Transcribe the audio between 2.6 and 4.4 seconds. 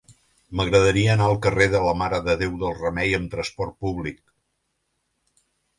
del Remei amb trasport públic.